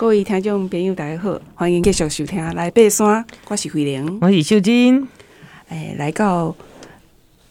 [0.00, 3.06] 各位听众朋友，大家好，欢迎继续收听《来爬山》，
[3.48, 5.06] 我是慧玲，我是秀珍。
[5.68, 6.56] 哎，来到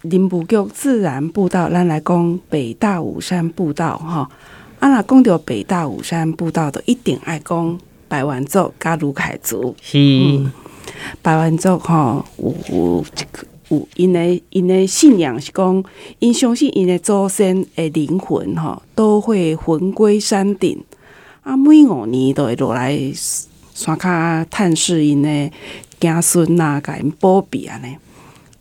[0.02, 4.28] 林务局自然步道，咱来讲北大武山步道哈。
[4.80, 9.76] 啊，那讲到北大武山步道，都一定爱讲白万族加卢凯族。
[9.80, 10.00] 是，
[11.22, 13.06] 排湾族哈，有有
[13.68, 15.84] 有因的因的信仰是讲，
[16.18, 20.84] 因相信因的祖先的灵魂哈，都会魂归山顶。
[21.50, 22.96] 啊，每五年都会落来
[23.74, 25.52] 山脚探视因的
[26.00, 27.98] 子孙呐，甲因保庇安尼。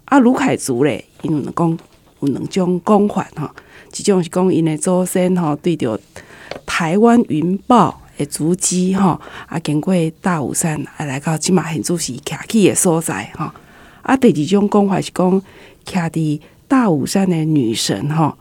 [0.06, 1.78] 啊，卢凯族咧，因有讲
[2.20, 3.50] 有两种讲法吼，
[3.94, 6.00] 一种是讲因的祖先吼，对着
[6.64, 13.50] 台湾云豹的足迹吼，啊，经过大武山啊，来到即马现主时徛起的所在吼。
[14.00, 15.42] 啊，第二种讲法是讲
[15.84, 18.34] 徛伫大武山的女神吼，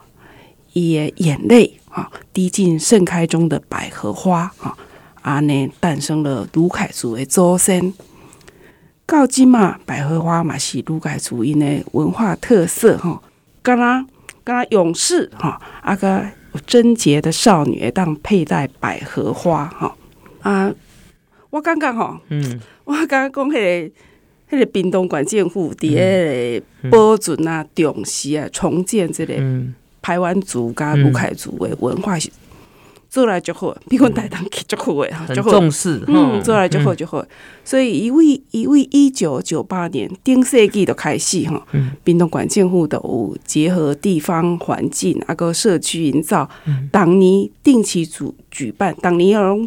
[0.77, 1.73] 伊的眼泪。
[1.90, 4.77] 啊，滴进盛开中的百合花，哈，
[5.23, 7.91] 啊，呢诞生了卢凯族的祖先。
[9.08, 13.20] 到今嘛，百合花嘛是卢凯族因的文化特色，哈，
[13.64, 14.05] 敢若
[14.44, 16.23] 敢若勇士，哈，啊个
[16.67, 19.95] 贞洁的少女当佩戴百合花，哈，
[20.44, 20.72] 啊，
[21.50, 29.33] 我刚刚哈，嗯，我刚刚讲迄个迄个屏东县政府伫迄个保存啊、重视啊、重建这个。
[30.08, 32.30] 嗯排湾族加鲁凯族的文化是
[33.09, 37.25] 做来就好，比阮台东去就好诶，很重视，嗯，做来就好就好。
[37.66, 41.61] 所以，一位一位一九九八年顶世纪就开始哈，
[42.05, 46.49] 屏东县政府都有结合地方环境啊个社区营造，
[46.89, 49.58] 当年定期组举办，当年要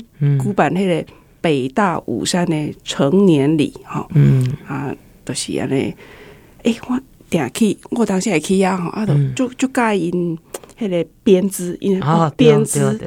[0.42, 4.50] 举办迄个北大武山的成年礼哈，嗯。
[4.66, 5.94] 啊，都是安尼，
[6.62, 6.98] 诶我。
[7.30, 10.36] 定去，我当时会去啊，啊，就就教因
[10.78, 12.98] 迄个编织，因为编织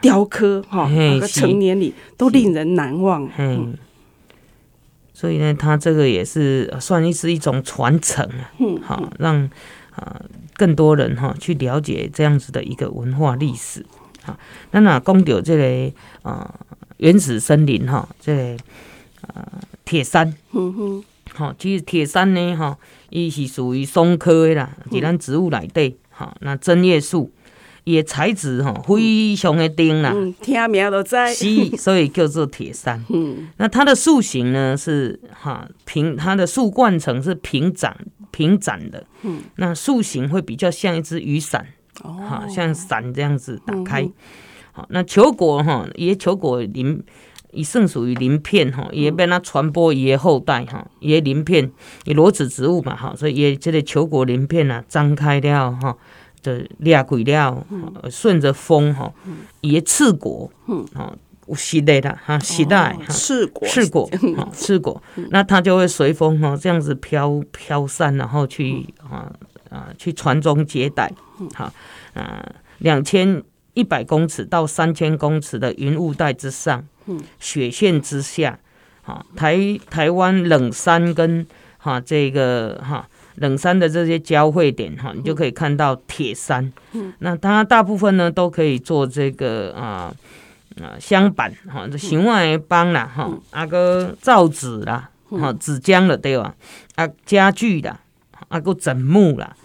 [0.00, 3.30] 雕刻哈，那个成年礼都令人难忘。
[3.38, 3.74] 嗯，
[5.14, 8.50] 所以呢，他这个也是算是一种传承啊，
[8.82, 9.48] 好让
[9.94, 10.20] 啊
[10.54, 13.86] 更多人哈去了解这样子的一个文化历史。
[14.24, 14.38] 啊，
[14.72, 15.92] 那那讲到这个
[16.22, 16.52] 啊
[16.98, 18.56] 原始森林哈，这个
[19.22, 19.46] 啊
[19.84, 21.04] 铁山，嗯哼，
[21.38, 22.76] 好，其实铁杉呢哈。
[23.10, 27.30] 伊是属于松科的啦，在咱植物内底，哈，那针叶树，
[27.84, 30.12] 伊的材质哈非常的硬啦，
[30.42, 33.02] 听名都知，是，所以叫做铁杉。
[33.08, 37.96] 嗯，那它的树形呢是哈平，它的树冠层是平展
[38.32, 41.64] 平展的，嗯，那树形会比较像一只雨伞，
[42.02, 44.06] 哦，哈，像伞这样子打开，
[44.72, 47.02] 好，那球果哈，伊球果林。
[47.50, 51.70] 伊算属于鳞片吼，伊会变它传播伊的后代哈，伊的鳞片，
[52.04, 55.96] 伊裸子植物嘛哈，所以伊这个球果鳞片啊张开了哈，
[56.42, 57.66] 就裂开了，
[58.10, 59.10] 顺着风哈，
[59.62, 61.16] 伊的刺果，嗯，哦，
[61.46, 64.10] 有实的啦哈，实的刺果，刺果，
[64.52, 69.32] 刺果，那它就会随风哈这样子飘飘散，然后去啊
[69.70, 71.10] 啊去传宗接代，
[71.54, 71.72] 好
[72.12, 72.44] 啊，
[72.76, 73.42] 两千
[73.72, 76.86] 一百公尺到三千公尺的云雾带之上。
[77.38, 78.58] 雪线之下，
[79.02, 81.46] 哈，台台湾冷山跟
[81.78, 86.72] 哈这个哈冷山的这些交汇点，哈，你就可以看到铁山。
[86.92, 90.12] 嗯，那它大部分呢都可以做这个啊
[90.80, 96.54] 啊镶板，哈，这形外帮啦，哈，啊个造纸啦，哈，纸浆了对吧？
[96.96, 98.00] 啊家具啦，
[98.48, 99.56] 啊个枕木啦，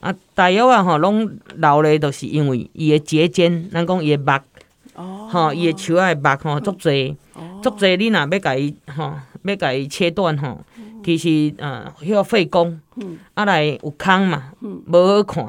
[0.00, 4.40] 啊大约啊哈拢老嘞都是因为伊的节间，咱讲伊的木。
[5.34, 7.14] 哦，吼，伊个树仔木吼足侪，
[7.62, 10.60] 足济你若要甲伊吼，要甲伊切断吼，
[11.04, 12.80] 其实啊需要费工，
[13.34, 15.46] 啊来有空嘛，无好看，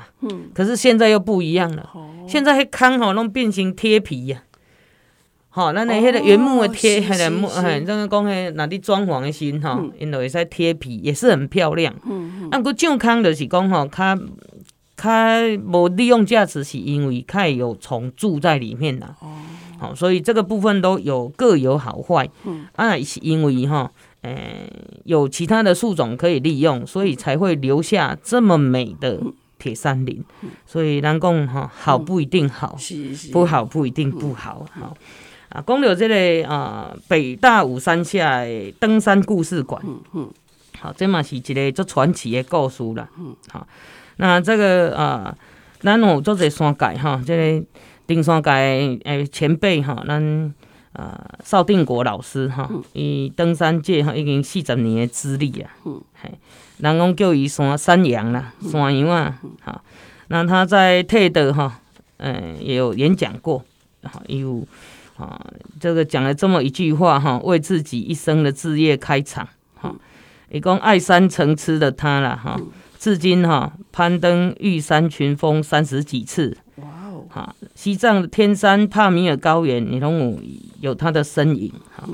[0.53, 1.89] 可是现在又不一样了，
[2.27, 4.41] 现在迄空吼拢变成贴皮呀，
[5.49, 11.93] 吼，咱的迄个原木的贴，迄个木，嘿，咱个讲迄，若你装潢的时吼，因就会使贴皮，也是很漂亮，
[12.51, 14.17] 啊，不过上空就是讲吼，较。
[14.97, 19.13] 它无利用价值，是因为它有虫蛀在里面啦。
[19.19, 19.27] 哦，
[19.79, 22.29] 好，所以这个部分都有各有好坏。
[22.45, 23.91] 嗯，啊，是因为哈，
[24.21, 24.69] 诶、欸，
[25.03, 29.19] 有其他的树种可以利用，所以才会留下这么美的
[29.59, 30.23] 铁山林。
[30.65, 32.77] 所以人讲哈，好不一定好，
[33.31, 34.65] 不好不一定不好。
[34.79, 34.95] 好
[35.49, 39.81] 啊，讲到这个啊，北大武山下的登山故事馆。
[39.85, 40.29] 嗯嗯，
[40.79, 43.07] 好，这嘛是一个足传奇的故事啦。
[43.17, 43.67] 嗯，好。
[44.17, 45.35] 那这个啊，
[45.81, 47.65] 咱有做者山界哈，这个
[48.07, 48.51] 登山界
[49.03, 50.53] 诶前辈哈，咱
[50.93, 55.69] 啊邵定国老师哈，伊登山界哈已经四十年的资历啊，
[56.21, 56.31] 嘿，
[56.77, 59.81] 人讲叫伊山山羊啦，山羊啊，哈，
[60.27, 61.79] 那他在 TED 哈，
[62.17, 63.63] 嗯，也有演讲过，
[64.03, 64.65] 哈，有
[65.17, 65.39] 啊，
[65.79, 69.95] 这个讲了这么一句话哈，为自己一生的志业开场哈。
[70.51, 72.57] 一共爱山成痴的他啦哈，
[72.99, 76.55] 至今哈攀登玉山群峰三十几次。
[77.35, 77.45] 哇哦！
[77.45, 80.39] 哈，西藏天山帕米尔高原，你拢有
[80.79, 82.07] 有他的身影哈。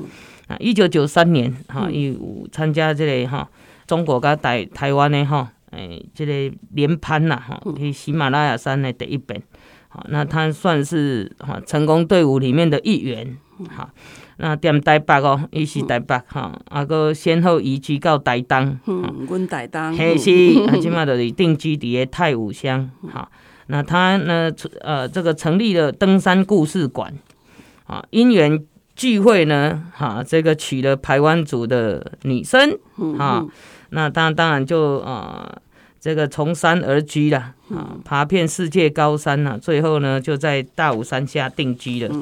[0.48, 3.48] 啊，一九九三年哈，有参加这个哈
[3.86, 9.40] 中国跟台台湾的哈，诶，这个连攀呐哈，去喜马拉雅山的第一遍。
[9.88, 13.36] 好，那他算是哈成功队伍里面的一员。
[13.68, 13.90] 好，
[14.38, 18.76] 那点台北哦，伊是台北哈，啊个先后移居到台东。
[18.86, 19.96] 嗯，阮台东。
[19.96, 20.30] 嘿是，
[20.66, 22.90] 啊，即嘛就是定居伫个太武乡。
[23.12, 23.30] 好，
[23.72, 24.52] 那他呢，
[24.82, 27.10] 呃，这个成立了登山故事馆。
[27.86, 28.62] 啊，因缘
[28.94, 32.78] 聚会呢，哈，这个娶了台湾族的女生。
[33.18, 33.46] 啊，
[33.88, 35.56] 那当当然就啊。
[36.04, 42.12] 这个从山而居了啊，爬遍世界高山了，最后呢就在大武山下定居了。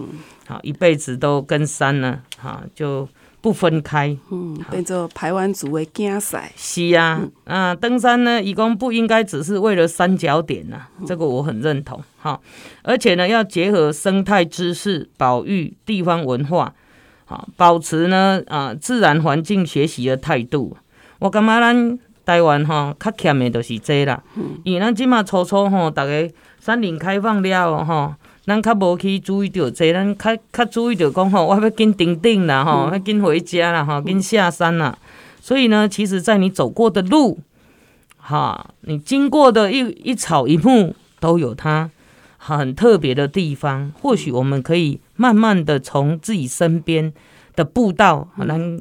[0.47, 3.09] 好，一辈子都跟山呢，哈，就
[3.41, 4.17] 不分开。
[4.31, 6.53] 嗯，变做排湾族的竞赛。
[6.57, 12.03] 是啊，啊，登山呢，一共不应该只是为了三角点呐，这个我很认同。
[12.19, 12.41] 哈，
[12.83, 16.75] 而且呢，要结合生态知识、保育地方文化，
[17.25, 20.77] 好，保持呢啊自然环境学习的态度。
[21.21, 21.99] 我感觉咱。
[22.31, 24.23] 台湾吼较欠的就是这啦，
[24.63, 26.31] 因为咱即马初初吼，逐个
[26.61, 28.15] 山林开放了吼，
[28.47, 34.97] 咱较无去注意到这，咱较较注意到讲吼，我要紧顶顶啦吼，要紧回家啦吼，紧下山啦。
[35.41, 37.41] 所以呢，其实，在你走过的路，
[38.17, 41.91] 哈，你经过的一一草一木，都有它
[42.39, 43.93] 很特别的地方。
[44.01, 47.13] 或许我们可以慢慢的从自己身边
[47.57, 48.81] 的步道，咱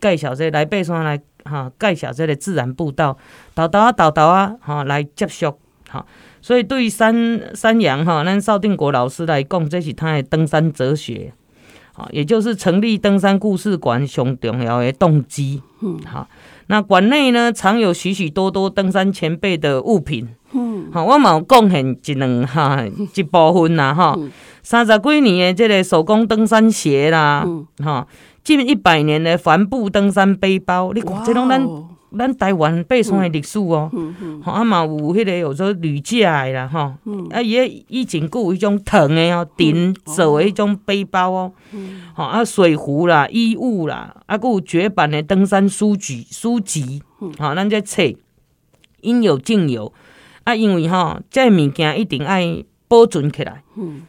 [0.00, 1.20] 介绍这来背山来。
[1.44, 3.16] 哈，介绍这个自然步道，
[3.54, 5.58] 导导啊，导导啊，哈，来接触，
[5.88, 6.04] 哈，
[6.40, 11.32] 所以对于山山羊哈，咱邵定国老师来讲，这是他的登山哲学，
[11.94, 16.28] 啊，也就是成立登山故事馆上重要的动机，嗯，好，
[16.68, 22.82] 那馆内呢，藏有许许多多登山前辈的物品，嗯，好，我嘛有贡献一两哈
[23.14, 24.18] 一部分啦，哈，
[24.62, 27.46] 三十几年的这个手工登山鞋啦，
[27.82, 28.06] 哈。
[28.44, 31.66] 近一百年的帆布登山背包，你看这种咱
[32.16, 33.90] 咱台湾爬山的历史哦，
[34.44, 36.80] 吼啊嘛有迄个有做铝架的啦，吼，
[37.30, 41.52] 啊伊迄以前佫有迄种藤的哦，顶做的迄种背包哦，
[42.14, 47.02] 吼啊水壶啦、衣物啦，啊佫有绝版的登山书籍书籍，
[47.38, 48.02] 吼咱这册
[49.00, 49.92] 应有尽有，
[50.44, 53.64] 啊因为吼这物件一定爱保存起来，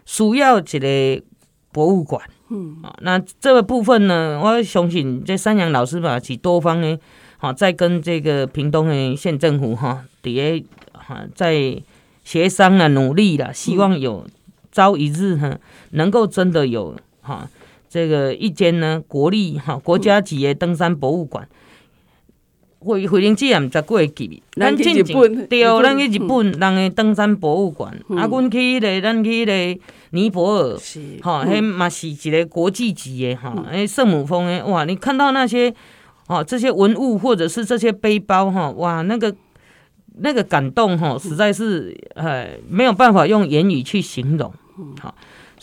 [0.06, 1.24] 需要一个
[1.72, 2.22] 博物馆。
[2.50, 6.98] 嗯，啊，那这个部分呢，我相信这三洋老师吧，是多方呢，
[7.38, 11.82] 好，在跟这个屏东的县政府哈，底下哈，在
[12.24, 14.26] 协商啊，努力啦，希望有
[14.72, 15.58] 朝一日哈，
[15.92, 17.50] 能够真的有哈，
[17.90, 21.48] 这个一间呢，国立哈国家级的登山博物馆。
[22.86, 29.46] 回回林姐也毋知过会记，咱进前对，咱去日本人诶登山博物馆，啊，阮去迄个，咱去迄
[29.76, 30.78] 个尼泊尔，
[31.24, 35.74] 吼，迄嘛是一个国际级诶，吼，诶，圣母峰诶，哇，你看到那些，
[36.28, 39.36] 哦，这些文物或者是这些背包，哈，哇，那个
[40.20, 44.54] 那个感动，哈，实在是，哎，没有办法用言语去形容，
[45.02, 45.16] 好。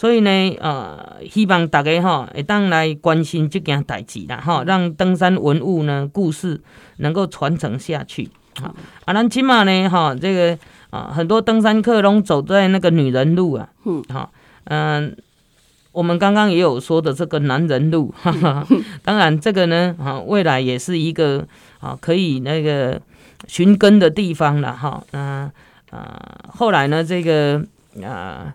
[0.02, 6.60] 所以呢，呃，希望大家哈会当来关心这件代志啦，哈，让登山文物呢故事
[6.96, 8.28] 能够传承下去。
[8.60, 10.58] 好，啊，咱起码呢，哈，这个
[10.90, 14.32] 啊，很多登山客拢走在那个女人路啊，嗯，好，
[14.64, 15.16] 嗯，
[15.92, 18.66] 我们刚刚也有说的这个男人路，哈哈，
[19.04, 21.46] 当然这个呢，啊，未来也是一个
[21.78, 23.00] 啊可以那个
[23.46, 25.52] 寻根的地方了，哈，啊
[25.92, 27.64] 啊，后来呢，这个
[28.04, 28.52] 啊。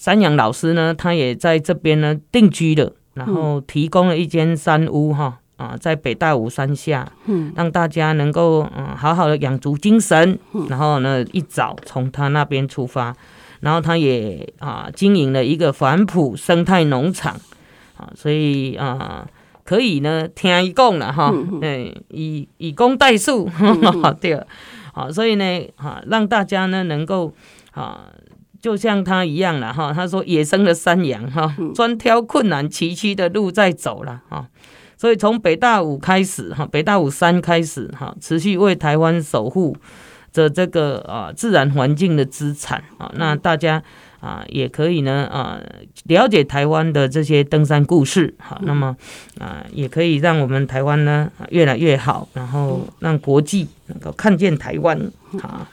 [0.00, 10.38] 山羊老师呢，他也在这边呢定居了，然后提供了一间山屋哈啊，在北大武山下，嗯，让大家能够嗯好好的养足精神，
[10.70, 13.14] 然后呢一早从他那边出发，
[13.60, 17.38] 然后他也啊经营了一个反哺生态农场
[17.98, 19.28] 啊，所以啊
[19.64, 21.30] 可以呢听伊讲了哈，
[21.60, 23.46] 哎以以工代数，
[24.18, 24.42] 对，
[24.94, 25.44] 好，所以呢
[25.76, 27.34] 哈让大家呢能够
[27.72, 28.06] 啊。
[28.60, 34.46] 就像他一样了哈，他说野生的山羊哈，专挑困难崎岖的路在走了哈，
[34.96, 39.74] 所以从北大五开始哈，北大五山开始哈，持续为台湾守护
[40.30, 43.82] 着这个啊自然环境的资产啊，那大家
[44.20, 45.58] 啊也可以呢啊
[46.04, 48.94] 了解台湾的这些登山故事哈，那么
[49.38, 55.10] 啊也可以让我们台湾呢越来越好，然后让国际能够看见台湾
[55.42, 55.66] 啊。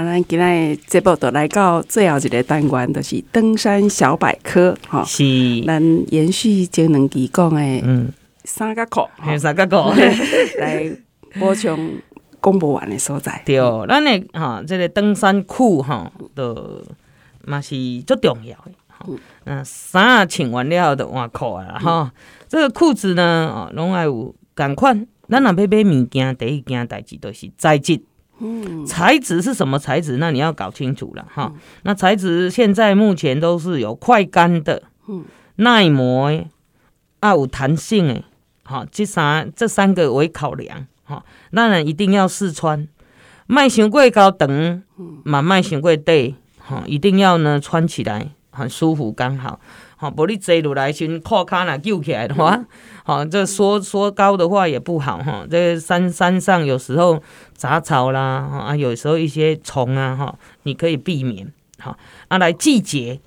[0.00, 5.22] 啊，咱今日节目就来到最后一个单元，就是登山小百科，吼，是，
[5.66, 8.10] 咱延续前两期讲的，嗯，
[8.44, 9.06] 三角裤，
[9.38, 9.92] 三角裤，
[10.58, 10.90] 来
[11.38, 11.98] 补充
[12.40, 13.42] 讲不完的所在。
[13.44, 16.82] 对，咱的哈，这个登山裤哈，都
[17.44, 17.76] 嘛是
[18.06, 22.12] 足重要的，嗯，衫啊穿完了就换裤啊，哈，
[22.48, 28.00] 这个裤子呢，哦，拢爱有同款，咱若要买物件，第一件代志就是材质。
[28.40, 30.16] 嗯，材质是什么材质？
[30.16, 31.52] 那你要搞清楚了哈。
[31.54, 35.24] 嗯、那材质现在目前都是有快干的，嗯，
[35.56, 36.32] 耐磨，
[37.20, 38.24] 啊有弹性诶，
[38.64, 41.22] 好，这三这三个为考量哈。
[41.52, 42.88] 当然一定要试穿，
[43.46, 44.82] 卖伤过高长，
[45.24, 49.60] 嘛卖伤过短，哈，一定要呢穿起来很舒服刚好。
[50.00, 52.64] 好，不你坐落来先靠骹若救起来的话，
[53.04, 55.44] 吼，这缩缩高的话也不好哈。
[55.50, 61.52] 这山山上有时候杂草啦，啊，有时候一些虫啊，哈，你可以避免。
[61.82, 61.94] 吼，
[62.28, 63.20] 啊，来季节，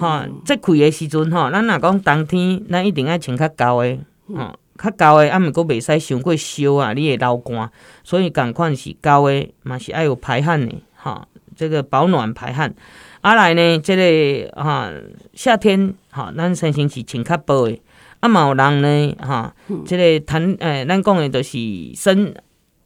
[0.00, 3.98] 哈，这开的时阵吼，咱若讲冬天，咱一定爱穿较厚的，
[4.34, 7.70] 吼，较厚的，啊，毋过袂使伤过烧啊，你会流汗，
[8.02, 11.28] 所以共款是厚的，嘛是爱有排汗的，哈，
[11.62, 12.74] 这个保暖排汗。
[13.20, 14.92] 啊来呢，这个哈、啊、
[15.32, 17.78] 夏天哈，咱身形是穿较薄的。
[18.18, 19.54] 啊，嘛有人呢哈，
[19.86, 21.56] 这个弹诶，咱讲的都是
[21.94, 22.34] 身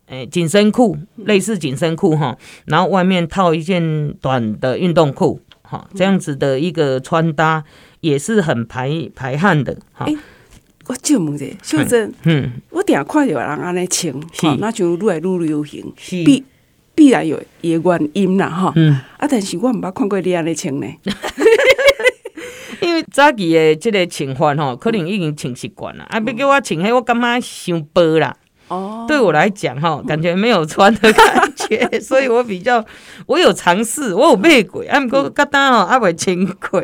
[0.09, 7.64] 诶紧身裤，类似紧身裤哈，然后外面套一件短的运动裤，哈，这样子的一个穿搭
[8.02, 10.04] 也是很排排汗的哈。
[10.04, 10.14] 欸、
[10.88, 16.23] 我就问者，秀珍，嗯，我定看到有人安尼穿，哈，那就愈来愈流行，是。
[16.96, 20.86] 必然有也原因啦，吼，嗯、啊，但是我毋捌看过你安尼穿呢，
[22.80, 28.34] 因为早期的即个情况吼，可能已经穿习惯了，嗯、啊，别叫我穿迄，我感觉伤薄啦。
[28.68, 32.85] 哦，对我来讲吼，感觉没有穿的感觉， 所以我比较，
[33.26, 36.82] 我有尝试，我有背过，啊，不过刚刚哦，阿未穿过，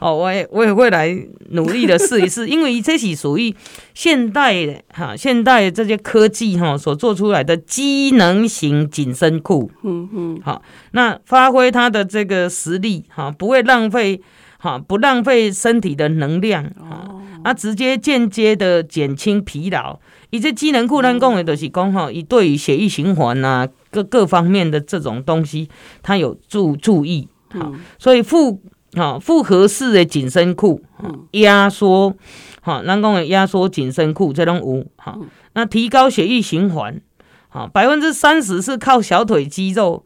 [0.00, 1.16] 哦，我也我也会来
[1.50, 3.54] 努力的试一试，因为这是属于
[3.94, 10.62] 现代的哈，现代这些科技哈所做出来的机能型紧身裤，嗯嗯，好，
[10.92, 14.20] 那发挥它的这个实力哈，不会浪费
[14.58, 20.00] 哈，不浪费身体的能量啊，啊，直接间接的减轻疲劳。
[20.34, 25.68] 以这机能裤，咱讲的就是讲哈，伊对于血液循环呐，各各方面的这种东西，
[26.02, 27.28] 它有注注意。
[27.50, 28.60] 好，所以复
[28.94, 30.82] 哈复合式的紧身裤，
[31.30, 32.16] 压缩
[32.60, 35.16] 哈，咱讲的压缩紧身裤这种有哈，
[35.52, 37.00] 那提高血液循环，
[37.48, 40.04] 好，百分之三十是靠小腿肌肉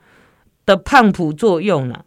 [0.67, 2.05] 的胖脯作用了。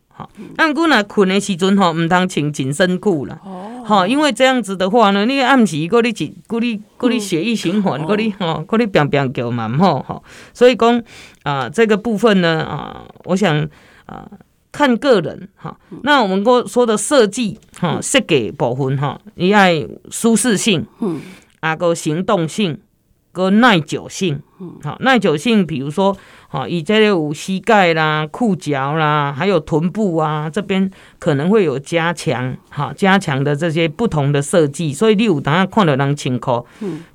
[0.57, 3.39] 按姑那困的时阵吼，唔通穿紧身裤啦。
[3.43, 3.70] 哦，
[4.07, 10.23] 因为这样子的话呢，你暗时嗰你一，嗰你嗰你血液循环，嗰啲吼，嗰啲变变叫蛮好吼。
[10.53, 11.01] 所以讲
[11.43, 13.67] 啊，这个部分呢啊，我想
[14.05, 14.29] 啊，
[14.71, 15.77] 看个人哈。
[16.03, 21.21] 那我们过说的设计哈，设计部分哈，你爱舒适性，嗯，
[21.59, 22.79] 啊个行动性。
[23.31, 24.41] 个耐久性，
[24.83, 26.15] 好耐久性，比如说，
[26.47, 34.93] 好以这类有膝盖啦、裤脚啦，还有臀部啊，这边可能会有加强，好加强的这些不同的设计。
[34.93, 36.65] 所以你有当下看到人穿裤，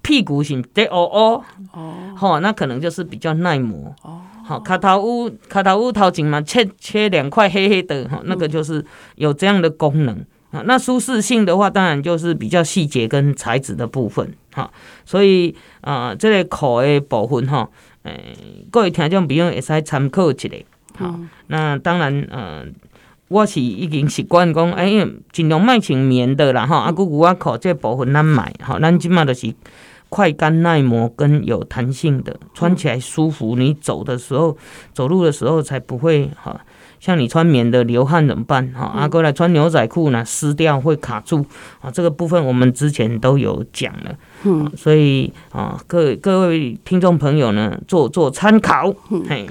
[0.03, 1.43] 屁股是得哦
[1.73, 3.95] 哦，好，那可能就是比较耐磨。
[4.03, 8.85] 哦好，卡头乌卡头乌头前嘛，切切两块黑黑的，哈，那个就是
[9.17, 10.25] 有这样的功能。
[10.53, 14.71] 啊那舒适性的话，当然就是比较细节跟材质的部分，哈，
[15.05, 17.71] 所以啊、呃，这个裤的部分吼，
[18.05, 18.35] 诶，
[18.71, 20.49] 各位听众朋友会使参考一下，
[20.97, 22.67] 好，嗯、那当然，嗯、呃，
[23.29, 24.91] 我是已经习惯讲，哎，
[25.31, 29.55] 尽量卖穿棉的啦，哈，啊，姑姑啊，裤这部分咱买，哈，咱即满就是
[30.09, 34.57] 快干耐磨跟有弹性的，穿起来舒服，你走的时候，
[34.95, 36.59] 走路的时候才不会哈。
[36.99, 38.73] 像你穿棉的流汗怎么办？
[38.73, 41.45] 哈，阿哥来穿牛仔裤呢，湿掉会卡住
[41.81, 41.91] 啊。
[41.91, 48.93] 这个部分我们之前都有讲了，嗯，所以啊，各位各位听众朋友呢，做做参考。
[49.11, 49.47] 嗯、嘿，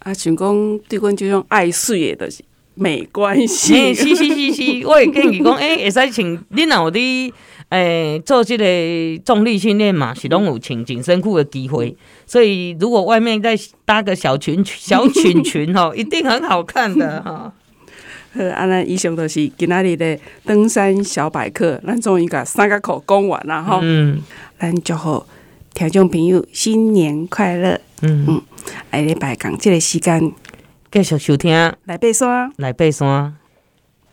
[0.00, 3.94] 啊，想讲对阮就用爱水的，就是没关系。
[3.94, 7.32] 是是是是，我也建议讲，哎， 会使请你哪有的？
[7.70, 11.94] 诶、欸，做这个重力训练嘛，是拢有穿紧身裤的机会，
[12.26, 17.52] 所以如果外面再搭个小裙小裙裙吼， 一定很好看的哈。
[18.32, 23.80] 好，安尼以上都是今仔日的登山小百科，咱终于把三个口讲完了哈。
[23.82, 24.22] 嗯，
[24.58, 25.24] 咱祝福
[25.74, 27.80] 听众朋友新年快乐。
[28.02, 28.42] 嗯嗯，
[28.92, 30.32] 下礼拜讲这个时间
[30.92, 31.52] 继续收听
[31.84, 33.37] 来爬山，来爬山。